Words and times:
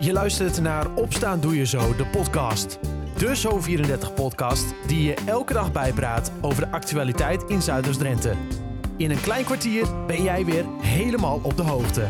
Je 0.00 0.12
luistert 0.12 0.60
naar 0.60 0.94
Opstaan 0.94 1.40
Doe 1.40 1.56
Je 1.56 1.66
Zo, 1.66 1.96
de 1.96 2.06
podcast. 2.06 2.78
De 3.16 3.36
Zo34-podcast 3.36 4.74
die 4.86 5.02
je 5.02 5.14
elke 5.14 5.52
dag 5.52 5.72
bijpraat 5.72 6.32
over 6.40 6.64
de 6.64 6.70
actualiteit 6.70 7.42
in 7.42 7.62
Zuiders-Drenthe. 7.62 8.34
In 8.96 9.10
een 9.10 9.20
klein 9.20 9.44
kwartier 9.44 10.06
ben 10.06 10.22
jij 10.22 10.44
weer 10.44 10.64
helemaal 10.80 11.40
op 11.42 11.56
de 11.56 11.62
hoogte. 11.62 12.08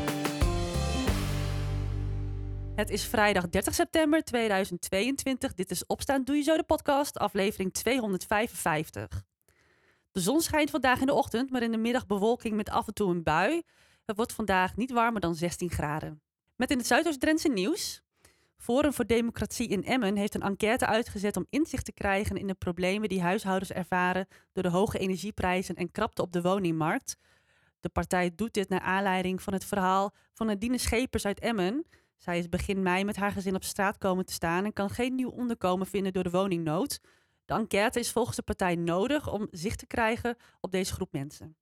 Het 2.75 2.91
is 2.91 3.05
vrijdag 3.05 3.49
30 3.49 3.75
september 3.75 4.23
2022. 4.23 5.55
Dit 5.55 5.71
is 5.71 5.87
Opstaan 5.87 6.25
Doe 6.25 6.37
Je 6.37 6.43
Zo, 6.43 6.57
de 6.57 6.63
podcast, 6.63 7.19
aflevering 7.19 7.73
255. 7.73 9.25
De 10.13 10.21
zon 10.21 10.41
schijnt 10.41 10.71
vandaag 10.71 11.01
in 11.01 11.07
de 11.07 11.15
ochtend, 11.15 11.51
maar 11.51 11.63
in 11.63 11.73
de 11.73 11.79
middag 11.79 12.07
bewolking 12.07 12.57
met 12.57 12.71
af 12.71 12.87
en 12.87 12.95
toe 12.95 13.11
een 13.11 13.23
bui. 13.23 13.63
Het 14.05 14.17
wordt 14.17 14.33
vandaag 14.33 14.77
niet 14.77 14.91
warmer 14.91 15.21
dan 15.21 15.35
16 15.35 15.71
graden. 15.71 16.23
Met 16.59 16.71
in 16.71 16.79
het 16.79 16.87
Zuidoost-Drentse 16.87 17.49
nieuws. 17.49 18.03
Forum 18.57 18.93
voor 18.93 19.07
Democratie 19.07 19.69
in 19.69 19.85
Emmen 19.85 20.17
heeft 20.17 20.35
een 20.35 20.43
enquête 20.43 20.87
uitgezet 20.87 21.37
om 21.37 21.47
inzicht 21.51 21.85
te 21.85 21.93
krijgen 21.93 22.37
in 22.37 22.47
de 22.47 22.55
problemen 22.55 23.09
die 23.09 23.23
huishoudens 23.23 23.73
ervaren 23.73 24.29
door 24.53 24.63
de 24.63 24.69
hoge 24.69 24.99
energieprijzen 24.99 25.75
en 25.75 25.91
krapte 25.91 26.23
op 26.23 26.33
de 26.33 26.43
woningmarkt. 26.43 27.17
De 27.81 27.89
partij 27.89 28.35
doet 28.35 28.55
dit 28.55 28.69
naar 28.69 28.81
aanleiding 28.81 29.43
van 29.43 29.53
het 29.53 29.65
verhaal 29.65 30.15
van 30.35 30.47
Nadine 30.47 30.79
Schepers 30.79 31.27
uit 31.27 31.41
Emmen. 31.41 31.87
Zij 32.17 32.39
is 32.39 32.49
begin 32.49 32.83
mei 32.83 33.05
met 33.05 33.17
haar 33.17 33.33
gezin 33.33 33.55
op 33.55 33.65
straat 33.65 33.99
komen 33.99 34.25
te 34.25 34.33
staan 34.33 34.65
en 34.65 34.73
kan 34.73 34.91
geen 34.91 35.15
nieuw 35.15 35.31
onderkomen 35.31 35.87
vinden 35.87 36.13
door 36.13 36.25
de 36.25 36.31
woningnood. 36.31 37.01
De 37.45 37.55
enquête 37.55 37.99
is 37.99 38.13
volgens 38.13 38.37
de 38.37 38.43
partij 38.43 38.75
nodig 38.75 39.33
om 39.33 39.49
zicht 39.51 39.79
te 39.79 39.87
krijgen 39.87 40.37
op 40.61 40.71
deze 40.71 40.93
groep 40.93 41.13
mensen. 41.13 41.57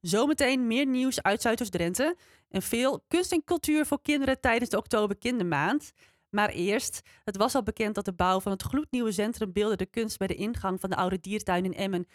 Zometeen 0.00 0.66
meer 0.66 0.86
nieuws 0.86 1.22
uit 1.22 1.42
Zuidoost-Drenthe 1.42 2.16
en 2.48 2.62
veel 2.62 3.04
kunst 3.08 3.32
en 3.32 3.44
cultuur 3.44 3.86
voor 3.86 4.02
kinderen 4.02 4.40
tijdens 4.40 4.70
de 4.70 4.76
Oktober 4.76 5.18
Kindermaand. 5.18 5.92
Maar 6.30 6.48
eerst, 6.48 7.00
het 7.24 7.36
was 7.36 7.54
al 7.54 7.62
bekend 7.62 7.94
dat 7.94 8.04
de 8.04 8.12
bouw 8.12 8.40
van 8.40 8.52
het 8.52 8.62
gloednieuwe 8.62 9.12
centrum 9.12 9.52
Beelden 9.52 9.78
de 9.78 9.86
Kunst 9.86 10.18
bij 10.18 10.26
de 10.26 10.34
ingang 10.34 10.80
van 10.80 10.90
de 10.90 10.96
oude 10.96 11.20
diertuin 11.20 11.64
in 11.64 11.74
Emmen 11.74 12.06
1,7 12.06 12.10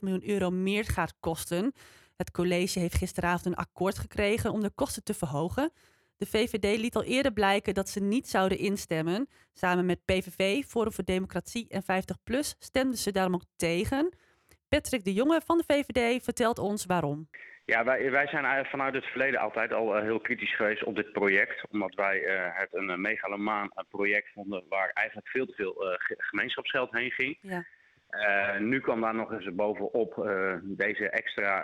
miljoen 0.00 0.28
euro 0.28 0.50
meer 0.50 0.84
gaat 0.84 1.14
kosten. 1.20 1.72
Het 2.16 2.30
college 2.30 2.78
heeft 2.78 2.94
gisteravond 2.94 3.46
een 3.46 3.54
akkoord 3.54 3.98
gekregen 3.98 4.52
om 4.52 4.60
de 4.60 4.70
kosten 4.70 5.04
te 5.04 5.14
verhogen. 5.14 5.72
De 6.16 6.26
VVD 6.26 6.78
liet 6.78 6.96
al 6.96 7.02
eerder 7.02 7.32
blijken 7.32 7.74
dat 7.74 7.88
ze 7.88 8.00
niet 8.00 8.28
zouden 8.28 8.58
instemmen. 8.58 9.28
Samen 9.52 9.86
met 9.86 10.04
PVV, 10.04 10.64
Forum 10.64 10.92
voor 10.92 11.04
Democratie 11.04 11.68
en 11.68 11.82
50PLUS 11.82 12.58
stemden 12.58 12.98
ze 12.98 13.10
daarom 13.10 13.34
ook 13.34 13.44
tegen. 13.56 14.12
Patrick 14.72 15.04
de 15.04 15.12
Jonge 15.12 15.40
van 15.44 15.58
de 15.58 15.64
VVD 15.66 16.24
vertelt 16.24 16.58
ons 16.58 16.86
waarom. 16.86 17.28
Ja, 17.64 17.84
wij, 17.84 18.10
wij 18.10 18.26
zijn 18.26 18.66
vanuit 18.66 18.94
het 18.94 19.04
verleden 19.04 19.40
altijd 19.40 19.72
al 19.72 19.96
eh, 19.96 20.02
heel 20.02 20.20
kritisch 20.20 20.56
geweest 20.56 20.84
op 20.84 20.96
dit 20.96 21.12
project. 21.12 21.70
Omdat 21.70 21.94
wij 21.94 22.18
uh, 22.20 22.48
het 22.52 22.68
een 22.70 23.00
megalomaan 23.00 23.70
project 23.88 24.32
vonden 24.34 24.64
waar 24.68 24.90
eigenlijk 24.94 25.28
veel 25.28 25.46
te 25.46 25.54
veel 25.54 25.74
gemeenschapsgeld 26.06 26.92
heen 26.92 27.10
ging. 27.10 27.38
Ja. 27.40 27.64
nu 28.58 28.80
kwam 28.80 29.00
daar 29.00 29.14
nog 29.14 29.32
eens 29.32 29.54
bovenop 29.54 30.14
deze 30.62 31.08
extra, 31.08 31.54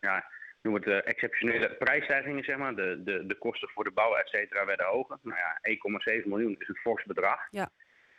ja, 0.00 0.24
noem 0.62 0.74
het 0.74 0.86
exceptionele 0.86 1.70
prijsstijgingen, 1.70 2.44
zeg 2.44 2.56
maar. 2.56 2.74
De, 2.74 3.02
de, 3.04 3.26
de 3.26 3.38
kosten 3.38 3.68
voor 3.68 3.84
de 3.84 3.90
bouw, 3.90 4.14
et 4.14 4.28
cetera, 4.28 4.64
werden 4.64 4.86
hoger. 4.86 5.18
Nou 5.22 5.38
ja, 5.38 5.58
1,7 6.20 6.26
miljoen 6.26 6.56
is 6.58 6.68
een 6.68 6.76
fors 6.82 7.04
bedrag. 7.04 7.40
Ja. 7.50 7.68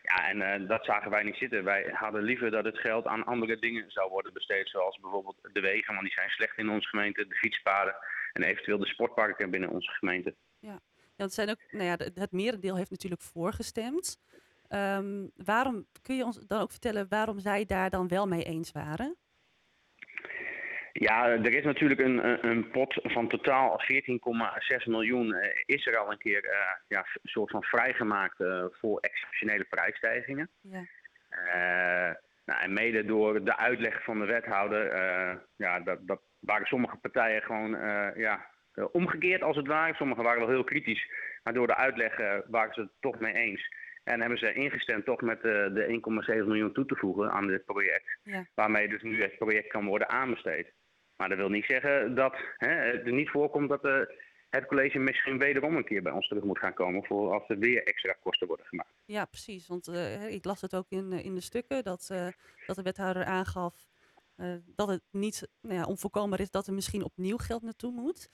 Ja, 0.08 0.30
en 0.30 0.62
uh, 0.62 0.68
dat 0.68 0.86
zagen 0.86 1.12
wij 1.12 1.24
niet 1.24 1.36
zitten. 1.36 1.64
Wij 1.64 1.90
hadden 1.94 2.24
liever 2.24 2.52
dat 2.52 2.66
het 2.66 2.78
geld 2.78 3.06
aan 3.06 3.26
andere 3.26 3.60
dingen 3.60 3.92
zou 3.92 4.10
worden 4.10 4.34
besteed. 4.34 4.70
Zoals 4.70 5.00
bijvoorbeeld 5.00 5.50
de 5.54 5.60
wegen, 5.60 5.94
want 5.94 6.06
die 6.06 6.16
zijn 6.16 6.30
slecht 6.30 6.58
in 6.58 6.70
onze 6.70 6.88
gemeente. 6.88 7.28
De 7.28 7.36
fietspaden 7.36 7.96
en 8.34 8.44
eventueel 8.44 8.78
de 8.78 8.88
sportparken 8.88 9.50
binnen 9.50 9.70
onze 9.70 9.92
gemeente. 9.92 10.36
Ja, 10.60 10.80
dat 11.16 11.34
zijn 11.34 11.50
ook, 11.50 11.60
nou 11.72 11.84
ja, 11.84 11.98
het 12.14 12.32
merendeel 12.32 12.76
heeft 12.76 12.90
natuurlijk 12.90 13.22
voorgestemd. 13.22 14.18
Um, 14.70 15.32
waarom, 15.36 15.88
kun 16.02 16.16
je 16.16 16.26
ons 16.26 16.48
dan 16.48 16.62
ook 16.62 16.72
vertellen 16.72 17.08
waarom 17.10 17.40
zij 17.40 17.66
daar 17.66 17.90
dan 17.90 18.08
wel 18.08 18.28
mee 18.28 18.44
eens 18.44 18.72
waren? 18.72 19.16
Ja, 21.00 21.30
er 21.30 21.54
is 21.54 21.64
natuurlijk 21.64 22.00
een, 22.00 22.48
een 22.48 22.70
pot 22.70 23.00
van 23.04 23.28
totaal 23.28 23.82
14,6 23.92 24.86
miljoen 24.86 25.28
uh, 25.28 25.46
is 25.66 25.86
er 25.86 25.98
al 25.98 26.12
een 26.12 26.18
keer 26.18 26.44
uh, 26.44 26.52
ja, 26.88 27.00
een 27.00 27.30
soort 27.30 27.52
van 27.52 27.64
vrijgemaakt 27.64 28.40
uh, 28.40 28.66
voor 28.72 29.00
exceptionele 29.00 29.64
prijsstijgingen. 29.64 30.50
Ja. 30.62 30.86
nou, 32.46 32.62
en 32.62 32.74
mede 32.74 33.06
door 33.06 33.44
de 33.44 33.58
uitleg 33.58 34.04
van 34.04 34.20
de 34.20 34.26
wethouder, 34.26 34.86
ja, 35.56 35.80
dat, 35.80 36.08
dat 36.08 36.22
waren 36.40 36.68
sommige 36.68 36.98
partijen 36.98 37.42
gewoon 37.42 37.70
ja, 38.16 38.46
omgekeerd 38.92 39.42
als 39.42 39.56
het 39.56 39.68
ware. 39.68 39.96
Sommigen 39.96 40.24
waren 40.24 40.40
wel 40.40 40.50
heel 40.50 40.64
kritisch, 40.64 41.12
maar 41.44 41.54
door 41.54 41.68
de 41.68 41.76
uitleg 41.76 42.18
waren 42.48 42.74
ze 42.74 42.82
het 42.82 42.92
toch 43.00 43.20
mee 43.20 43.34
eens. 43.34 43.70
En 44.04 44.20
hebben 44.20 44.38
ze 44.38 44.54
ingestemd 44.54 45.06
toch 45.06 45.22
met 45.22 45.42
de 45.42 46.02
1,7 46.40 46.48
miljoen 46.48 46.74
toe 46.74 46.86
te 46.86 46.96
voegen 46.96 47.32
aan 47.32 47.48
dit 47.48 47.66
project. 47.66 48.20
Ja. 48.24 48.46
Waarmee 48.56 48.88
dus 48.88 49.02
nu 49.02 49.22
het 49.22 49.38
project 49.38 49.68
kan 49.68 49.86
worden 49.86 50.10
aanbesteed. 50.10 50.74
Maar 51.18 51.30
dat 51.30 51.38
wil 51.38 51.50
niet 51.50 51.66
zeggen 51.66 52.16
dat 52.16 52.36
hè, 52.58 52.70
het 52.70 53.06
er 53.06 53.14
niet 53.14 53.30
voorkomt 53.30 53.70
dat 53.70 53.86
uh, 53.86 54.02
het 54.50 54.66
college 54.66 55.00
misschien 55.00 55.38
wederom 55.38 55.76
een 55.76 55.86
keer 55.86 56.02
bij 56.02 56.12
ons 56.12 56.28
terug 56.28 56.44
moet 56.44 56.60
gaan 56.60 56.74
komen 56.74 57.06
voor 57.06 57.34
als 57.34 57.50
er 57.50 57.58
weer 57.58 57.84
extra 57.84 58.16
kosten 58.24 58.48
worden 58.48 58.66
gemaakt. 58.66 58.94
Ja, 59.06 59.26
precies. 59.26 59.68
Want 59.68 59.88
uh, 59.88 60.34
ik 60.34 60.46
las 60.46 60.62
het 60.62 60.76
ook 60.76 60.90
in, 60.90 61.12
in 61.12 61.36
de 61.36 61.42
stukken 61.42 61.84
dat, 61.84 62.10
uh, 62.12 62.28
dat 62.66 62.76
de 62.76 62.82
wethouder 62.82 63.26
aangaf 63.26 63.88
dat 64.66 64.88
het 64.88 65.04
niet 65.12 65.50
nou 65.62 65.76
ja, 65.76 65.84
onvoorkombaar 65.86 66.40
is 66.40 66.52
dat 66.52 66.68
er 66.68 66.74
misschien 66.74 67.04
opnieuw 67.04 67.38
geld 67.38 67.62
naartoe 67.62 67.92
moet. 67.92 68.30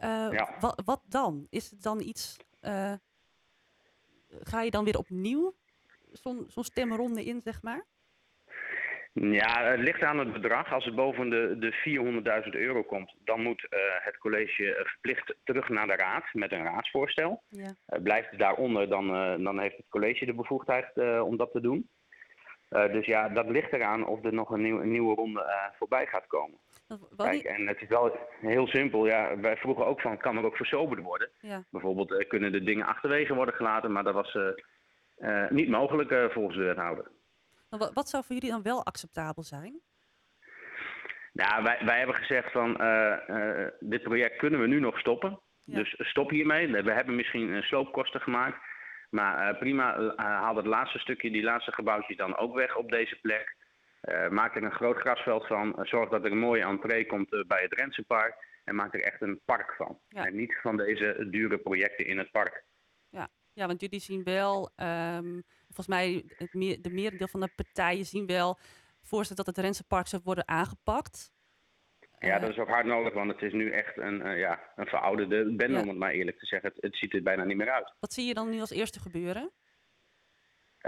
Ja. 0.00 0.56
Wat, 0.60 0.82
wat, 0.84 1.02
dan? 1.04 1.46
Is 1.50 1.70
het 1.70 1.82
dan 1.82 2.00
iets. 2.00 2.36
ga 4.28 4.62
je 4.62 4.70
dan 4.70 4.84
weer 4.84 4.98
opnieuw 4.98 5.54
zo'n 6.12 6.44
zo'n 6.48 6.64
stemronde 6.64 7.24
in, 7.24 7.40
zeg 7.40 7.62
maar? 7.62 7.86
Ja, 9.20 9.64
het 9.64 9.80
ligt 9.80 10.02
aan 10.02 10.18
het 10.18 10.32
bedrag. 10.32 10.72
Als 10.72 10.84
het 10.84 10.94
boven 10.94 11.30
de, 11.30 11.56
de 11.58 12.42
400.000 12.44 12.50
euro 12.50 12.82
komt, 12.82 13.14
dan 13.24 13.42
moet 13.42 13.66
uh, 13.70 13.78
het 13.80 14.18
college 14.18 14.74
eh, 14.74 14.86
verplicht 14.86 15.34
terug 15.44 15.68
naar 15.68 15.86
de 15.86 15.96
raad 15.96 16.24
met 16.32 16.52
een 16.52 16.62
raadsvoorstel. 16.62 17.42
Ja. 17.48 17.74
Uh, 17.88 18.02
blijft 18.02 18.30
het 18.30 18.38
daaronder, 18.38 18.88
dan, 18.88 19.14
uh, 19.14 19.44
dan 19.44 19.60
heeft 19.60 19.76
het 19.76 19.88
college 19.88 20.26
de 20.26 20.34
bevoegdheid 20.34 20.86
om 21.22 21.36
dat 21.36 21.52
te 21.52 21.60
doen. 21.60 21.88
dus 22.68 23.06
ja, 23.06 23.28
dat 23.28 23.48
ligt 23.48 23.72
eraan 23.72 24.06
of 24.06 24.24
er 24.24 24.32
nog 24.32 24.50
een, 24.50 24.62
nieuw, 24.62 24.80
een 24.80 24.90
nieuwe 24.90 25.14
ronde 25.14 25.70
voorbij 25.78 26.06
gaat 26.06 26.26
komen. 26.26 26.58
Kijk, 27.16 27.42
en 27.42 27.66
het 27.66 27.80
is 27.82 27.88
wel 27.88 28.16
heel 28.40 28.66
simpel. 28.66 29.06
Ja, 29.06 29.38
wij 29.40 29.56
vroegen 29.56 29.86
ook 29.86 30.00
van, 30.00 30.18
kan 30.18 30.36
er 30.36 30.44
ook 30.44 30.56
versoberd 30.56 31.02
worden? 31.02 31.28
Ja. 31.40 31.64
Bijvoorbeeld 31.70 32.26
kunnen 32.26 32.52
de 32.52 32.62
dingen 32.62 32.86
achterwege 32.86 33.34
worden 33.34 33.54
gelaten, 33.54 33.92
maar 33.92 34.04
dat 34.04 34.14
was 34.14 34.38
niet 35.48 35.68
mogelijk 35.68 36.32
volgens 36.32 36.56
de 36.56 36.64
wethouder. 36.64 37.10
Wat, 37.68 37.92
wat 37.94 38.08
zou 38.08 38.24
voor 38.24 38.34
jullie 38.34 38.50
dan 38.50 38.62
wel 38.62 38.84
acceptabel 38.84 39.42
zijn? 39.42 39.80
Nou, 41.32 41.62
wij, 41.62 41.78
wij 41.84 41.98
hebben 41.98 42.16
gezegd 42.16 42.52
van 42.52 42.82
uh, 42.82 43.16
uh, 43.26 43.66
dit 43.80 44.02
project 44.02 44.36
kunnen 44.36 44.60
we 44.60 44.66
nu 44.66 44.80
nog 44.80 44.98
stoppen. 44.98 45.40
Dus 45.64 45.94
stop 45.98 46.30
hiermee. 46.30 46.82
We 46.82 46.92
hebben 46.92 47.16
misschien 47.16 47.62
sloopkosten 47.62 48.20
gemaakt. 48.20 48.58
Maar 49.10 49.52
uh, 49.52 49.58
prima, 49.58 50.14
haal 50.16 50.56
het 50.56 50.66
laatste 50.66 50.98
stukje, 50.98 51.30
die 51.30 51.42
laatste 51.42 51.72
gebouwtjes 51.72 52.16
dan 52.16 52.36
ook 52.36 52.54
weg 52.54 52.76
op 52.76 52.90
deze 52.90 53.18
plek. 53.20 53.56
maak 54.30 54.56
er 54.56 54.62
een 54.62 54.72
groot 54.72 54.96
grasveld 54.96 55.46
van. 55.46 55.78
zorg 55.82 56.10
dat 56.10 56.24
er 56.24 56.32
een 56.32 56.38
mooie 56.38 56.64
entree 56.64 57.06
komt 57.06 57.44
bij 57.46 57.62
het 57.62 57.72
Rensenpark. 57.72 58.46
En 58.64 58.74
maak 58.74 58.94
er 58.94 59.02
echt 59.02 59.22
een 59.22 59.40
park 59.44 59.74
van. 59.74 59.98
En 60.08 60.36
niet 60.36 60.58
van 60.62 60.76
deze 60.76 61.26
dure 61.30 61.58
projecten 61.58 62.06
in 62.06 62.18
het 62.18 62.30
park. 62.30 62.64
Ja, 63.08 63.28
ja 63.52 63.66
want 63.66 63.80
jullie 63.80 64.00
zien 64.00 64.22
wel 64.22 64.70
um, 64.76 65.42
volgens 65.68 65.86
mij 65.86 66.24
het 66.36 66.54
meer, 66.54 66.82
de 66.82 66.90
merendeel 66.90 67.28
van 67.28 67.40
de 67.40 67.52
partijen 67.56 68.04
zien 68.04 68.26
wel 68.26 68.58
voorstellen 69.02 69.44
dat 69.44 69.54
het 69.54 69.64
Rensenpark 69.64 70.06
zou 70.06 70.22
worden 70.24 70.48
aangepakt. 70.48 71.32
Ja, 72.18 72.34
eh, 72.34 72.40
dat 72.40 72.50
is 72.50 72.58
ook 72.58 72.68
hard 72.68 72.86
nodig, 72.86 73.12
want 73.12 73.30
het 73.30 73.42
is 73.42 73.52
nu 73.52 73.70
echt 73.70 73.96
een, 73.96 74.26
uh, 74.26 74.38
ja, 74.38 74.60
een 74.76 74.86
verouderde 74.86 75.54
bende, 75.56 75.76
ja. 75.76 75.82
om 75.82 75.88
het 75.88 75.98
maar 75.98 76.10
eerlijk 76.10 76.38
te 76.38 76.46
zeggen. 76.46 76.68
Het, 76.68 76.82
het, 76.82 76.96
ziet 76.96 77.14
er 77.14 77.22
bijna 77.22 77.44
niet 77.44 77.56
meer 77.56 77.70
uit. 77.70 77.92
Wat 78.00 78.12
zie 78.12 78.26
je 78.26 78.34
dan 78.34 78.50
nu 78.50 78.60
als 78.60 78.70
eerste 78.70 79.00
gebeuren? 79.00 79.50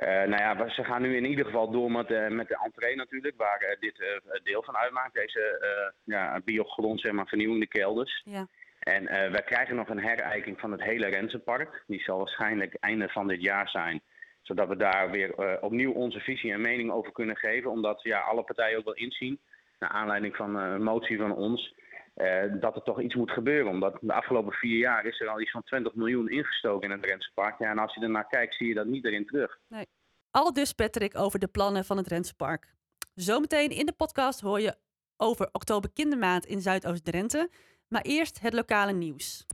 Uh, 0.02 0.08
nou 0.08 0.36
ja, 0.36 0.68
ze 0.68 0.84
gaan 0.84 1.02
nu 1.02 1.16
in 1.16 1.24
ieder 1.24 1.44
geval 1.44 1.70
door 1.70 1.90
met, 1.90 2.10
uh, 2.10 2.28
met 2.28 2.48
de 2.48 2.58
entree 2.64 2.96
natuurlijk, 2.96 3.36
waar 3.36 3.76
dit 3.80 4.20
deel 4.42 4.62
van 4.62 4.76
uitmaakt. 4.76 5.14
Deze 5.14 5.94
ja, 6.04 6.40
biogrond, 6.44 7.00
zeg 7.00 7.12
maar, 7.12 7.26
vernieuwende 7.26 7.66
kelders. 7.66 8.22
Ja. 8.24 8.46
En 8.78 9.04
wij 9.04 9.42
krijgen 9.42 9.76
nog 9.76 9.88
een 9.88 10.02
herijking 10.02 10.60
van 10.60 10.72
het 10.72 10.82
hele 10.82 11.06
Rensenpark. 11.06 11.84
Die 11.86 12.02
zal 12.02 12.18
waarschijnlijk 12.18 12.74
einde 12.74 13.08
van 13.08 13.28
dit 13.28 13.42
jaar 13.42 13.68
zijn 13.68 14.02
zodat 14.42 14.68
we 14.68 14.76
daar 14.76 15.10
weer 15.10 15.38
uh, 15.38 15.52
opnieuw 15.60 15.92
onze 15.92 16.20
visie 16.20 16.52
en 16.52 16.60
mening 16.60 16.90
over 16.90 17.12
kunnen 17.12 17.36
geven. 17.36 17.70
Omdat 17.70 18.02
ja, 18.02 18.20
alle 18.20 18.42
partijen 18.42 18.78
ook 18.78 18.84
wel 18.84 18.94
inzien, 18.94 19.40
naar 19.78 19.90
aanleiding 19.90 20.36
van 20.36 20.56
uh, 20.56 20.72
een 20.72 20.82
motie 20.82 21.18
van 21.18 21.34
ons, 21.34 21.74
uh, 22.16 22.42
dat 22.60 22.76
er 22.76 22.82
toch 22.82 23.00
iets 23.00 23.14
moet 23.14 23.30
gebeuren. 23.30 23.70
Omdat 23.70 23.98
de 24.00 24.12
afgelopen 24.12 24.52
vier 24.52 24.78
jaar 24.78 25.04
is 25.04 25.20
er 25.20 25.28
al 25.28 25.40
iets 25.40 25.50
van 25.50 25.62
20 25.62 25.94
miljoen 25.94 26.28
ingestoken 26.28 26.90
in 26.90 26.96
het 26.96 27.06
Rensenpark. 27.06 27.58
Ja, 27.58 27.70
en 27.70 27.78
als 27.78 27.94
je 27.94 28.00
ernaar 28.00 28.26
kijkt, 28.26 28.54
zie 28.54 28.68
je 28.68 28.74
dat 28.74 28.86
niet 28.86 29.04
erin 29.04 29.26
terug. 29.26 29.58
Nee. 29.68 29.86
Al 30.30 30.52
dus, 30.52 30.72
Patrick, 30.72 31.18
over 31.18 31.38
de 31.38 31.48
plannen 31.48 31.84
van 31.84 31.96
het 31.96 32.06
Rensenpark. 32.06 32.74
Zometeen 33.14 33.70
in 33.70 33.86
de 33.86 33.92
podcast 33.92 34.40
hoor 34.40 34.60
je 34.60 34.74
over 35.16 35.48
Oktober 35.52 35.90
Kindermaand 35.92 36.46
in 36.46 36.60
Zuidoost-Drenthe. 36.60 37.50
Maar 37.88 38.02
eerst 38.02 38.40
het 38.40 38.52
lokale 38.52 38.92
nieuws. 38.92 39.46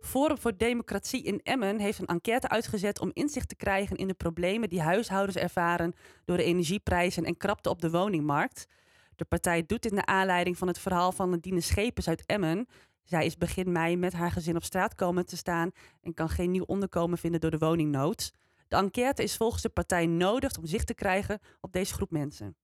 Forum 0.00 0.38
voor 0.38 0.56
Democratie 0.56 1.22
in 1.22 1.40
Emmen 1.42 1.78
heeft 1.78 1.98
een 1.98 2.06
enquête 2.06 2.48
uitgezet 2.48 3.00
om 3.00 3.10
inzicht 3.12 3.48
te 3.48 3.54
krijgen 3.54 3.96
in 3.96 4.06
de 4.06 4.14
problemen 4.14 4.68
die 4.68 4.80
huishoudens 4.80 5.36
ervaren 5.36 5.94
door 6.24 6.36
de 6.36 6.44
energieprijzen 6.44 7.24
en 7.24 7.36
krapte 7.36 7.70
op 7.70 7.80
de 7.80 7.90
woningmarkt. 7.90 8.66
De 9.16 9.24
partij 9.24 9.66
doet 9.66 9.82
dit 9.82 9.92
naar 9.92 10.06
aanleiding 10.06 10.58
van 10.58 10.68
het 10.68 10.78
verhaal 10.78 11.12
van 11.12 11.30
Nadine 11.30 11.60
Schepens 11.60 12.08
uit 12.08 12.26
Emmen. 12.26 12.66
Zij 13.02 13.26
is 13.26 13.36
begin 13.36 13.72
mei 13.72 13.96
met 13.96 14.12
haar 14.12 14.30
gezin 14.30 14.56
op 14.56 14.64
straat 14.64 14.94
komen 14.94 15.26
te 15.26 15.36
staan 15.36 15.70
en 16.02 16.14
kan 16.14 16.28
geen 16.28 16.50
nieuw 16.50 16.64
onderkomen 16.64 17.18
vinden 17.18 17.40
door 17.40 17.50
de 17.50 17.58
woningnood. 17.58 18.32
De 18.68 18.76
enquête 18.76 19.22
is 19.22 19.36
volgens 19.36 19.62
de 19.62 19.68
partij 19.68 20.06
nodig 20.06 20.56
om 20.58 20.66
zicht 20.66 20.86
te 20.86 20.94
krijgen 20.94 21.40
op 21.60 21.72
deze 21.72 21.94
groep 21.94 22.10
mensen. 22.10 22.56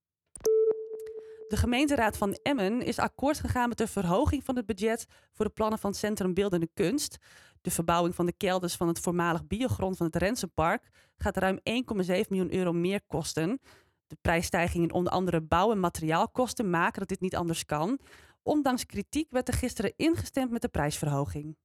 De 1.47 1.57
gemeenteraad 1.57 2.17
van 2.17 2.33
Emmen 2.33 2.81
is 2.81 2.99
akkoord 2.99 3.39
gegaan 3.39 3.69
met 3.69 3.77
de 3.77 3.87
verhoging 3.87 4.43
van 4.43 4.55
het 4.55 4.65
budget 4.65 5.07
voor 5.33 5.45
de 5.45 5.51
plannen 5.51 5.79
van 5.79 5.93
Centrum 5.93 6.33
Beeldende 6.33 6.69
Kunst. 6.73 7.17
De 7.61 7.71
verbouwing 7.71 8.15
van 8.15 8.25
de 8.25 8.33
kelders 8.37 8.75
van 8.75 8.87
het 8.87 8.99
voormalig 8.99 9.47
biogrond 9.47 9.97
van 9.97 10.05
het 10.05 10.15
Rensenpark 10.15 10.89
gaat 11.17 11.37
ruim 11.37 11.59
1,7 11.59 11.63
miljoen 12.05 12.53
euro 12.53 12.73
meer 12.73 13.01
kosten. 13.07 13.59
De 14.07 14.17
prijsstijgingen 14.21 14.87
in 14.87 14.93
onder 14.93 15.13
andere 15.13 15.41
bouw- 15.41 15.71
en 15.71 15.79
materiaalkosten 15.79 16.69
maken 16.69 16.99
dat 16.99 17.09
dit 17.09 17.21
niet 17.21 17.35
anders 17.35 17.65
kan. 17.65 17.99
Ondanks 18.43 18.85
kritiek 18.85 19.31
werd 19.31 19.47
er 19.47 19.53
gisteren 19.53 19.93
ingestemd 19.95 20.51
met 20.51 20.61
de 20.61 20.67
prijsverhoging. 20.67 21.57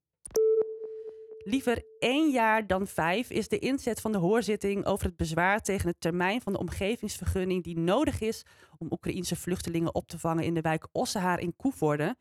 Liever 1.44 1.84
één 1.98 2.30
jaar 2.30 2.66
dan 2.66 2.86
vijf 2.86 3.30
is 3.30 3.48
de 3.48 3.58
inzet 3.58 4.00
van 4.00 4.12
de 4.12 4.18
hoorzitting 4.18 4.84
over 4.84 5.06
het 5.06 5.16
bezwaar 5.16 5.60
tegen 5.60 5.88
het 5.88 6.00
termijn 6.00 6.40
van 6.40 6.52
de 6.52 6.58
omgevingsvergunning 6.58 7.64
die 7.64 7.78
nodig 7.78 8.20
is 8.20 8.44
om 8.78 8.86
Oekraïense 8.90 9.36
vluchtelingen 9.36 9.94
op 9.94 10.08
te 10.08 10.18
vangen 10.18 10.44
in 10.44 10.54
de 10.54 10.60
wijk 10.60 10.88
Ossehaar 10.92 11.40
in 11.40 11.56
Koevoorde. 11.56 12.16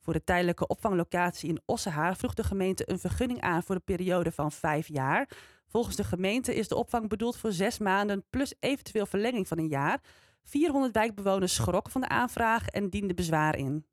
Voor 0.00 0.12
de 0.12 0.24
tijdelijke 0.24 0.66
opvanglocatie 0.66 1.48
in 1.48 1.62
Ossehaar 1.64 2.16
vroeg 2.16 2.34
de 2.34 2.44
gemeente 2.44 2.90
een 2.90 2.98
vergunning 2.98 3.40
aan 3.40 3.62
voor 3.62 3.74
een 3.74 3.84
periode 3.84 4.32
van 4.32 4.52
vijf 4.52 4.88
jaar. 4.88 5.28
Volgens 5.66 5.96
de 5.96 6.04
gemeente 6.04 6.54
is 6.54 6.68
de 6.68 6.76
opvang 6.76 7.08
bedoeld 7.08 7.36
voor 7.36 7.52
zes 7.52 7.78
maanden 7.78 8.24
plus 8.30 8.54
eventueel 8.60 9.06
verlenging 9.06 9.48
van 9.48 9.58
een 9.58 9.68
jaar. 9.68 10.00
400 10.44 10.94
wijkbewoners 10.94 11.54
schrokken 11.54 11.92
van 11.92 12.00
de 12.00 12.08
aanvraag 12.08 12.66
en 12.66 12.90
dienden 12.90 13.16
bezwaar 13.16 13.56
in. 13.56 13.86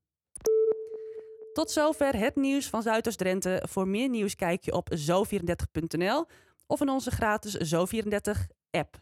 Tot 1.59 1.71
zover 1.71 2.15
het 2.15 2.35
nieuws 2.35 2.67
van 2.67 2.81
Zuidoost-Drenthe. 2.81 3.63
Voor 3.67 3.87
meer 3.87 4.09
nieuws 4.09 4.35
kijk 4.35 4.65
je 4.65 4.73
op 4.73 4.89
zo34.nl 4.95 6.25
of 6.67 6.81
in 6.81 6.89
onze 6.89 7.11
gratis 7.11 7.73
Zo34-app. 7.73 8.97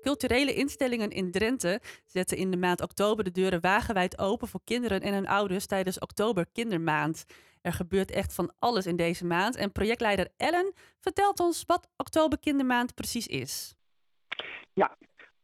Culturele 0.00 0.54
instellingen 0.54 1.10
in 1.10 1.30
Drenthe 1.30 1.80
zetten 2.06 2.36
in 2.36 2.50
de 2.50 2.56
maand 2.56 2.82
oktober 2.82 3.24
de 3.24 3.30
deuren 3.30 3.60
wagenwijd 3.60 4.18
open 4.18 4.48
voor 4.48 4.60
kinderen 4.64 5.00
en 5.00 5.14
hun 5.14 5.28
ouders 5.28 5.66
tijdens 5.66 5.98
Oktober 5.98 6.46
Kindermaand. 6.52 7.24
Er 7.62 7.72
gebeurt 7.72 8.10
echt 8.10 8.34
van 8.34 8.52
alles 8.58 8.86
in 8.86 8.96
deze 8.96 9.24
maand 9.24 9.56
en 9.56 9.72
projectleider 9.72 10.28
Ellen 10.36 10.72
vertelt 11.00 11.40
ons 11.40 11.64
wat 11.66 11.88
Oktober 11.96 12.38
Kindermaand 12.38 12.94
precies 12.94 13.26
is. 13.26 13.74
Ja, 14.72 14.96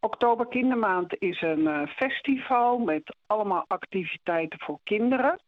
Oktober 0.05 0.47
Kindermaand 0.47 1.15
is 1.19 1.41
een 1.41 1.61
uh, 1.61 1.87
festival 1.87 2.79
met 2.79 3.17
allemaal 3.27 3.65
activiteiten 3.67 4.59
voor 4.61 4.79
kinderen 4.83 5.41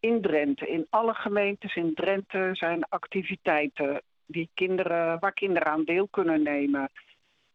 in 0.00 0.22
Drenthe. 0.22 0.68
In 0.68 0.86
alle 0.90 1.14
gemeentes 1.14 1.74
in 1.74 1.94
Drenthe 1.94 2.50
zijn 2.52 2.84
activiteiten 2.84 4.02
die 4.26 4.50
kinderen, 4.54 5.18
waar 5.18 5.32
kinderen 5.32 5.72
aan 5.72 5.84
deel 5.84 6.08
kunnen 6.08 6.42
nemen. 6.42 6.90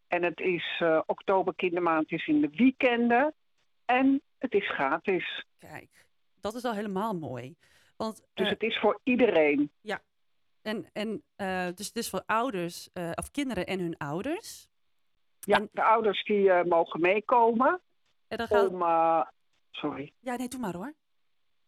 En 0.07 0.23
het 0.23 0.39
is 0.39 0.79
uh, 0.83 1.01
Oktober 1.05 1.55
Kindermaand 1.55 2.11
is 2.11 2.27
in 2.27 2.41
de 2.41 2.49
weekenden 2.49 3.33
en 3.85 4.21
het 4.37 4.53
is 4.53 4.69
gratis. 4.69 5.45
Kijk, 5.59 6.05
dat 6.39 6.55
is 6.55 6.63
al 6.63 6.73
helemaal 6.73 7.15
mooi. 7.15 7.55
Want, 7.97 8.23
dus 8.33 8.45
uh, 8.45 8.51
het 8.51 8.63
is 8.63 8.79
voor 8.79 8.99
iedereen. 9.03 9.71
Ja, 9.81 10.01
en, 10.61 10.85
en 10.93 11.23
dus 11.75 11.87
het 11.87 11.95
is 11.95 12.09
voor 12.09 12.23
ouders 12.25 12.89
of 13.13 13.31
kinderen 13.31 13.65
en 13.65 13.79
hun 13.79 13.97
ouders. 13.97 14.69
Ja, 15.45 15.67
de 15.71 15.83
ouders 15.83 16.23
die 16.23 16.43
uh, 16.43 16.63
mogen 16.63 16.99
meekomen. 16.99 17.81
En 18.27 18.37
dan 18.37 18.47
gaat... 18.47 18.67
Om, 18.67 18.81
uh, 18.81 19.23
sorry. 19.71 20.13
Ja, 20.19 20.35
nee, 20.35 20.47
doe 20.47 20.59
maar 20.59 20.75
hoor. 20.75 20.93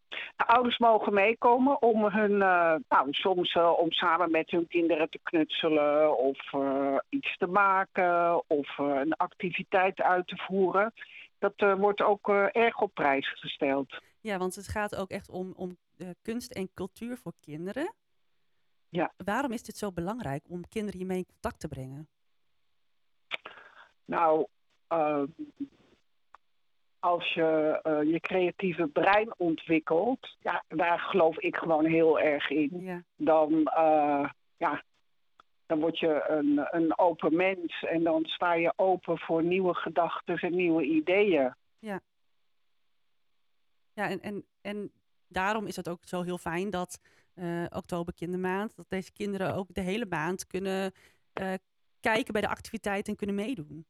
De 0.10 0.46
ouders 0.46 0.78
mogen 0.78 1.14
meekomen 1.14 1.81
om 1.81 2.06
hun, 2.06 2.31
uh, 2.31 2.75
nou, 2.90 3.08
soms 3.12 3.54
om 3.56 3.92
samen 3.92 4.31
met 4.31 4.50
hun 4.50 4.68
kinderen 4.68 5.10
te 5.10 5.20
knutselen 5.24 6.18
of 6.18 6.54
iets 7.10 7.38
te 7.38 7.48
maken 7.48 8.44
of 8.50 8.78
een 8.78 9.14
activiteit 9.14 10.02
uit 10.02 10.28
te 10.28 10.38
voeren. 10.38 10.94
Dat 11.40 11.78
wordt 11.78 12.02
ook 12.02 12.30
erg 12.52 12.81
op 12.81 12.94
prijs 12.94 13.40
gesteld. 13.40 14.02
Ja, 14.22 14.38
want 14.38 14.56
het 14.56 14.68
gaat 14.68 14.96
ook 14.96 15.10
echt 15.10 15.30
om, 15.30 15.54
om 15.56 15.78
kunst 16.22 16.52
en 16.52 16.74
cultuur 16.74 17.18
voor 17.18 17.34
kinderen. 17.40 17.94
Ja. 18.90 19.14
Waarom 19.18 19.52
is 19.52 19.64
dit 19.64 19.78
zo 19.78 19.92
belangrijk 19.92 20.44
om 20.50 20.68
kinderen 20.68 20.98
hiermee 20.98 21.18
in 21.18 21.25
contact 21.25 21.60
te 21.60 21.68
brengen? 21.68 22.08
Nou, 24.05 24.47
uh, 24.89 25.23
als 27.00 27.33
je 27.33 27.79
uh, 27.83 28.11
je 28.11 28.19
creatieve 28.19 28.88
brein 28.88 29.33
ontwikkelt, 29.38 30.35
ja, 30.39 30.63
daar 30.67 31.00
geloof 31.00 31.38
ik 31.38 31.55
gewoon 31.55 31.85
heel 31.85 32.19
erg 32.19 32.50
in. 32.50 32.69
Ja. 32.81 33.03
Dan, 33.15 33.51
uh, 33.51 34.29
ja, 34.57 34.83
dan 35.65 35.79
word 35.79 36.00
je 36.00 36.25
een, 36.27 36.67
een 36.71 36.97
open 36.97 37.35
mens 37.35 37.83
en 37.83 38.03
dan 38.03 38.25
sta 38.25 38.53
je 38.53 38.73
open 38.75 39.17
voor 39.17 39.44
nieuwe 39.44 39.73
gedachten 39.73 40.38
en 40.38 40.55
nieuwe 40.55 40.83
ideeën. 40.83 41.55
Ja. 41.79 42.01
Ja, 43.94 44.09
en, 44.09 44.21
en, 44.21 44.45
en 44.61 44.91
daarom 45.27 45.65
is 45.65 45.75
het 45.75 45.89
ook 45.89 46.01
zo 46.03 46.21
heel 46.21 46.38
fijn 46.38 46.69
dat 46.69 47.00
oktober 47.69 48.13
kindermaand, 48.13 48.75
dat 48.75 48.89
deze 48.89 49.11
kinderen 49.11 49.55
ook 49.55 49.73
de 49.73 49.81
hele 49.81 50.05
maand 50.05 50.47
kunnen 50.47 50.91
kijken 52.00 52.33
bij 52.33 52.41
de 52.41 52.47
activiteiten 52.47 53.11
en 53.11 53.17
kunnen 53.17 53.35
meedoen. 53.35 53.85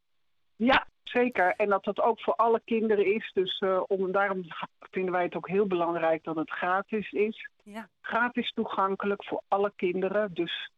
Ja, 0.56 0.86
zeker. 1.02 1.54
En 1.56 1.68
dat 1.68 1.84
dat 1.84 2.00
ook 2.00 2.20
voor 2.20 2.34
alle 2.34 2.60
kinderen 2.64 3.14
is. 3.14 3.30
Dus 3.32 3.60
uh, 3.60 3.82
om, 3.86 4.12
daarom 4.12 4.42
vinden 4.90 5.12
wij 5.12 5.22
het 5.22 5.34
ook 5.34 5.48
heel 5.48 5.66
belangrijk 5.66 6.24
dat 6.24 6.36
het 6.36 6.50
gratis 6.50 7.12
is. 7.12 7.48
Ja. 7.62 7.88
Gratis 8.00 8.52
toegankelijk 8.52 9.24
voor 9.24 9.42
alle 9.48 9.72
kinderen. 9.76 10.34
Dus 10.34 10.70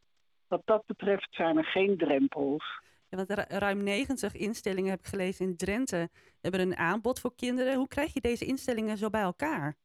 wat 0.47 0.61
dat 0.65 0.85
betreft 0.85 1.27
zijn 1.31 1.57
er 1.57 1.65
geen 1.65 1.97
drempels. 1.97 2.81
Ja, 3.09 3.17
want 3.17 3.45
ruim 3.47 3.83
90 3.83 4.35
instellingen 4.35 4.89
heb 4.89 4.99
ik 4.99 5.05
gelezen 5.05 5.45
in 5.45 5.57
Drenthe 5.57 6.09
hebben 6.41 6.59
een 6.61 6.77
aanbod 6.77 7.19
voor 7.19 7.35
kinderen. 7.35 7.75
Hoe 7.75 7.87
krijg 7.87 8.13
je 8.13 8.21
deze 8.21 8.45
instellingen 8.45 8.97
zo 8.97 9.09
bij 9.09 9.21
elkaar? 9.21 9.75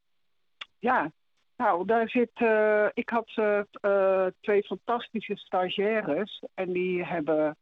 Ja, 0.79 1.12
nou, 1.56 1.87
daar 1.87 2.09
zit. 2.09 2.41
Uh, 2.41 2.87
ik 2.93 3.09
had 3.09 3.33
uh, 3.37 4.26
twee 4.40 4.62
fantastische 4.62 5.37
stagiaires 5.37 6.43
en 6.55 6.73
die 6.73 7.05
hebben 7.05 7.57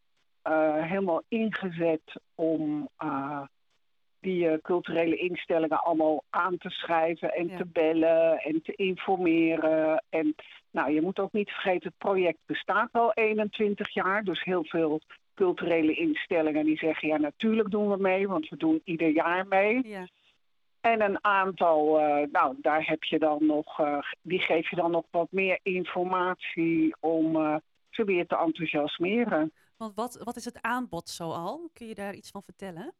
helemaal 0.83 1.23
ingezet 1.28 2.21
om 2.35 2.88
uh, 2.99 3.42
die 4.21 4.45
uh, 4.45 4.54
culturele 4.62 5.16
instellingen 5.16 5.83
allemaal 5.83 6.25
aan 6.30 6.59
te 6.59 6.71
schrijven 6.71 7.35
en 7.35 7.49
ja. 7.49 7.57
te 7.57 7.66
bellen 7.66 8.38
en 8.38 8.62
te 8.62 8.73
informeren. 8.75 10.04
En 10.09 10.35
nou, 10.71 10.92
je 10.92 11.02
moet 11.02 11.19
ook 11.19 11.33
niet 11.33 11.50
vergeten, 11.50 11.88
het 11.88 11.99
project 11.99 12.38
bestaat 12.47 12.88
al 12.92 13.12
21 13.12 13.95
jaar. 13.95 14.25
Dus 14.25 14.45
heel 14.45 14.64
veel 14.64 15.00
culturele 15.35 15.95
instellingen 15.95 16.64
die 16.64 16.78
zeggen, 16.78 17.09
ja 17.09 17.16
natuurlijk 17.16 17.71
doen 17.71 17.90
we 17.90 17.97
mee, 17.97 18.28
want 18.28 18.49
we 18.49 18.57
doen 18.57 18.80
ieder 18.85 19.09
jaar 19.09 19.47
mee. 19.47 19.88
Ja. 19.88 20.07
En 20.80 21.02
een 21.02 21.25
aantal, 21.25 21.99
nou, 22.33 22.54
daar 22.61 22.87
heb 22.87 23.04
je 23.04 23.19
dan 23.19 23.47
nog, 23.47 23.80
die 24.23 24.40
geef 24.40 24.71
je 24.71 24.76
dan 24.76 24.90
nog 24.90 25.04
wat 25.11 25.28
meer 25.30 25.59
informatie 25.62 26.95
om 27.00 27.33
ze 27.90 28.04
weer 28.04 28.26
te 28.26 28.37
enthousiasmeren. 28.37 29.52
Want 29.80 29.94
wat, 29.94 30.20
wat 30.25 30.37
is 30.37 30.44
het 30.44 30.62
aanbod 30.62 31.08
zoal? 31.08 31.70
Kun 31.72 31.87
je 31.87 31.94
daar 31.94 32.14
iets 32.14 32.30
van 32.30 32.42
vertellen? 32.42 32.92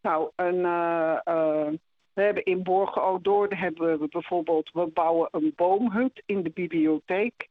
Nou, 0.00 0.30
een, 0.36 0.54
uh, 0.54 1.18
uh, 1.24 1.68
we 2.12 2.22
hebben 2.22 2.44
in 2.44 2.62
Borgen-Odoorde 2.62 3.56
hebben 3.56 4.00
we 4.00 4.08
bijvoorbeeld... 4.08 4.70
we 4.72 4.86
bouwen 4.86 5.28
een 5.30 5.52
boomhut 5.56 6.22
in 6.26 6.42
de 6.42 6.50
bibliotheek. 6.50 7.48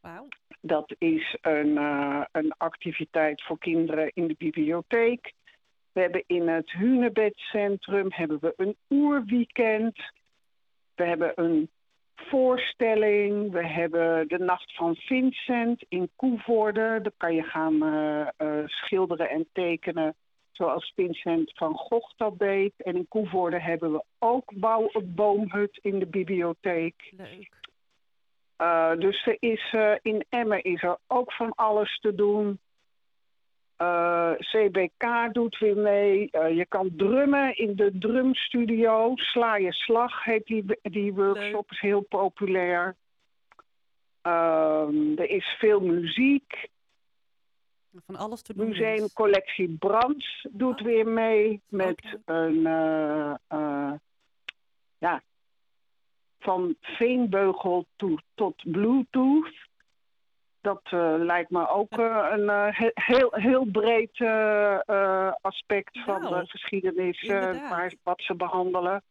Wauw. 0.00 0.28
Dat 0.60 0.94
is 0.98 1.36
een, 1.40 1.68
uh, 1.68 2.24
een 2.32 2.52
activiteit 2.56 3.42
voor 3.42 3.58
kinderen 3.58 4.10
in 4.14 4.26
de 4.26 4.34
bibliotheek. 4.38 5.32
We 5.92 6.00
hebben 6.00 6.24
in 6.26 6.48
het 6.48 6.70
Hunebedcentrum 6.70 8.12
hebben 8.12 8.38
we 8.40 8.52
een 8.56 8.76
oerweekend. 8.90 9.96
We 10.94 11.04
hebben 11.04 11.32
een 11.34 11.70
voorstelling. 12.16 13.52
We 13.52 13.66
hebben 13.66 14.28
de 14.28 14.38
Nacht 14.38 14.74
van 14.74 14.94
Vincent 14.94 15.84
in 15.88 16.10
Koevoorde. 16.16 16.98
Daar 17.02 17.12
kan 17.16 17.34
je 17.34 17.42
gaan 17.42 17.74
uh, 17.74 18.28
uh, 18.38 18.66
schilderen 18.66 19.30
en 19.30 19.46
tekenen 19.52 20.14
zoals 20.50 20.92
Vincent 20.94 21.52
van 21.54 21.74
Gogh 21.74 22.16
dat 22.16 22.38
deed. 22.38 22.72
En 22.76 22.96
in 22.96 23.08
Koevoorde 23.08 23.60
hebben 23.60 23.92
we 23.92 24.04
ook 24.18 24.52
bouw 24.54 24.88
een 24.92 25.14
boomhut 25.14 25.78
in 25.82 25.98
de 25.98 26.06
bibliotheek. 26.06 27.12
Leuk. 27.16 27.54
Uh, 28.58 28.94
dus 28.94 29.26
er 29.26 29.36
is, 29.38 29.74
in 30.02 30.24
Emmen 30.28 30.62
is 30.62 30.82
er 30.82 30.98
ook 31.06 31.32
van 31.32 31.52
alles 31.54 31.98
te 31.98 32.14
doen. 32.14 32.58
Uh, 33.82 34.32
CBK 34.38 35.32
doet 35.32 35.58
weer 35.58 35.76
mee. 35.76 36.28
Uh, 36.32 36.56
je 36.56 36.66
kan 36.66 36.90
drummen 36.96 37.56
in 37.56 37.76
de 37.76 37.98
drumstudio. 37.98 39.12
Sla 39.16 39.56
je 39.56 39.72
slag 39.72 40.24
heet 40.24 40.46
die, 40.46 40.64
die 40.82 41.12
workshop, 41.14 41.70
is 41.70 41.80
heel 41.80 42.00
populair. 42.00 42.96
Ehm, 44.22 45.18
er 45.18 45.30
is 45.30 45.56
veel 45.58 45.80
muziek. 45.80 46.68
Van 48.06 48.16
alles 48.16 48.42
te 48.42 48.54
doen. 48.54 48.68
Museumcollectie 48.68 49.76
Brands 49.78 50.46
doet 50.50 50.80
Oh. 50.80 50.86
weer 50.86 51.08
mee 51.08 51.60
met 51.68 52.18
een, 52.24 52.66
eh, 52.66 53.34
eh, 53.48 53.92
ja, 54.98 55.22
van 56.40 56.76
veenbeugel 56.80 57.86
to- 57.96 58.18
tot 58.34 58.62
bluetooth. 58.70 59.54
Dat 60.66 60.82
eh, 60.84 61.14
lijkt 61.18 61.50
me 61.50 61.68
ook 61.68 61.98
eh, 61.98 62.26
een 62.30 62.48
eh, 62.48 62.66
he- 62.70 62.90
heel, 62.94 63.28
heel 63.32 63.64
breed 63.64 64.20
aspect 65.40 65.98
van 66.04 66.22
Nou, 66.22 66.40
de 66.40 66.46
geschiedenis 66.46 67.22
waar, 67.68 67.92
wat 68.02 68.20
ze 68.22 68.34
behandelen. 68.34 69.02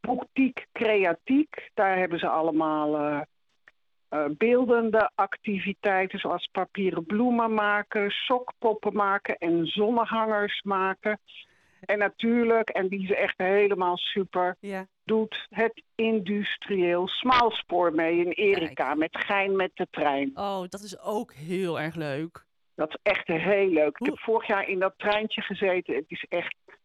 Boektiek 0.00 0.66
Creatiek, 0.72 1.70
daar 1.74 1.96
hebben 1.98 2.18
ze 2.18 2.28
allemaal 2.28 3.24
beeldende 4.30 5.10
activiteiten 5.14 6.18
zoals 6.18 6.48
papieren 6.52 7.06
bloemen 7.06 7.54
maken, 7.54 8.10
sokpoppen 8.10 8.92
maken 8.94 9.36
en 9.36 9.66
zonnehangers 9.66 10.62
maken. 10.62 11.18
En 11.82 11.98
natuurlijk, 11.98 12.68
en 12.68 12.88
die 12.88 13.02
is 13.02 13.10
echt 13.10 13.34
helemaal 13.36 13.96
super, 13.96 14.56
Ja. 14.60 14.86
doet 15.04 15.46
het 15.50 15.82
industrieel 15.94 17.08
smaalspoor 17.08 17.94
mee 17.94 18.18
in 18.24 18.30
Erika 18.30 18.94
met 18.94 19.16
Gein 19.26 19.56
met 19.56 19.70
de 19.74 19.86
trein. 19.90 20.30
Oh, 20.34 20.60
dat 20.68 20.80
is 20.80 21.00
ook 21.00 21.32
heel 21.32 21.80
erg 21.80 21.94
leuk. 21.94 22.44
Dat 22.74 22.88
is 22.90 22.96
echt 23.02 23.26
heel 23.26 23.68
leuk. 23.68 23.98
Ik 23.98 24.06
heb 24.06 24.18
vorig 24.18 24.46
jaar 24.46 24.68
in 24.68 24.78
dat 24.78 24.94
treintje 24.96 25.40
gezeten. 25.40 25.94
Het 25.94 26.04
is 26.08 26.26
echt, 26.28 26.54
ik 26.66 26.78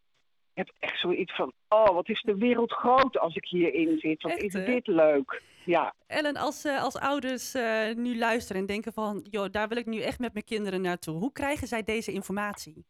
heb 0.54 0.70
echt 0.78 1.00
zoiets 1.00 1.34
van, 1.34 1.52
oh 1.68 1.86
wat 1.94 2.08
is 2.08 2.22
de 2.22 2.36
wereld 2.36 2.72
groot 2.72 3.18
als 3.18 3.34
ik 3.34 3.44
hierin 3.44 3.98
zit. 3.98 4.22
Wat 4.22 4.32
Echt, 4.32 4.42
is 4.42 4.52
dit 4.52 4.86
leuk. 4.86 5.42
Ja. 5.64 5.94
Ellen, 6.06 6.36
als, 6.36 6.64
eh, 6.64 6.82
als 6.82 6.96
ouders 6.96 7.54
eh, 7.54 7.94
nu 7.94 8.18
luisteren 8.18 8.60
en 8.60 8.66
denken 8.66 8.92
van... 8.92 9.26
joh, 9.30 9.50
daar 9.50 9.68
wil 9.68 9.76
ik 9.76 9.86
nu 9.86 10.00
echt 10.00 10.18
met 10.18 10.32
mijn 10.32 10.44
kinderen 10.44 10.80
naartoe. 10.80 11.18
Hoe 11.18 11.32
krijgen 11.32 11.66
zij 11.66 11.82
deze 11.82 12.12
informatie? 12.12 12.84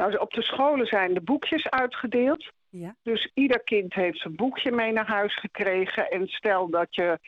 Nou, 0.00 0.16
op 0.16 0.32
de 0.32 0.42
scholen 0.42 0.86
zijn 0.86 1.14
de 1.14 1.20
boekjes 1.20 1.70
uitgedeeld. 1.70 2.50
Ja. 2.68 2.94
Dus 3.02 3.30
ieder 3.34 3.62
kind 3.62 3.94
heeft 3.94 4.18
zijn 4.18 4.36
boekje 4.36 4.70
mee 4.70 4.92
naar 4.92 5.06
huis 5.06 5.34
gekregen. 5.34 6.10
En 6.10 6.26
stel 6.26 6.70
dat 6.70 6.94
je 6.94 7.18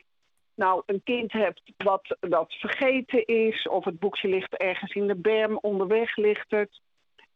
nou 0.55 0.83
een 0.87 1.01
kind 1.05 1.33
hebt 1.33 1.63
wat 1.77 2.17
dat 2.21 2.53
vergeten 2.53 3.27
is, 3.27 3.69
of 3.69 3.85
het 3.85 3.99
boekje 3.99 4.29
ligt 4.29 4.57
ergens 4.57 4.95
in 4.95 5.07
de 5.07 5.17
berm, 5.17 5.59
onderweg 5.61 6.17
ligt 6.17 6.51
het. 6.51 6.81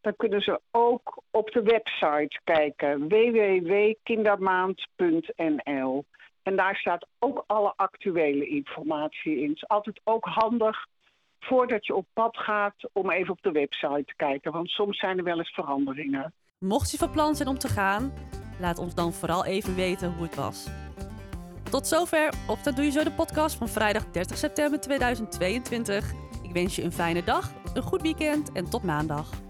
Dan 0.01 0.17
kunnen 0.17 0.41
ze 0.41 0.61
ook 0.71 1.23
op 1.31 1.51
de 1.51 1.63
website 1.63 2.41
kijken, 2.45 3.09
www.kindermaand.nl. 3.09 6.05
En 6.43 6.57
daar 6.57 6.77
staat 6.77 7.07
ook 7.19 7.45
alle 7.47 7.73
actuele 7.77 8.47
informatie 8.47 9.41
in. 9.41 9.49
Het 9.49 9.57
is 9.57 9.69
altijd 9.69 10.01
ook 10.05 10.25
handig 10.25 10.87
voordat 11.47 11.87
je 11.87 11.95
op 11.95 12.07
pad 12.13 12.37
gaat 12.37 12.75
om 12.93 13.11
even 13.11 13.33
op 13.33 13.43
de 13.43 13.53
website 13.53 14.05
te 14.05 14.17
kijken. 14.17 14.53
Want 14.53 14.69
soms 14.69 14.99
zijn 14.99 15.19
er 15.19 15.25
wel 15.25 15.39
eens 15.39 15.55
veranderingen. 15.55 16.33
Mocht 16.59 16.91
je 16.91 16.99
van 16.99 17.11
plan 17.11 17.35
zijn 17.35 17.49
om 17.49 17.59
te 17.59 17.69
gaan, 17.69 18.13
laat 18.61 18.79
ons 18.79 18.95
dan 18.95 19.13
vooral 19.13 19.45
even 19.45 19.75
weten 19.75 20.13
hoe 20.13 20.23
het 20.23 20.35
was. 20.35 20.67
Tot 21.71 21.87
zover 21.87 22.35
op 22.49 22.59
Dat 22.63 22.77
Doe 22.77 22.85
Je 22.85 22.91
Zo 22.91 23.05
de 23.05 23.13
podcast 23.13 23.57
van 23.57 23.69
vrijdag 23.69 24.11
30 24.11 24.37
september 24.37 24.81
2022. 24.81 26.13
Ik 26.43 26.53
wens 26.53 26.77
je 26.77 26.83
een 26.83 26.93
fijne 26.93 27.25
dag, 27.25 27.53
een 27.75 27.83
goed 27.83 28.03
weekend 28.03 28.53
en 28.53 28.71
tot 28.71 28.83
maandag. 28.83 29.46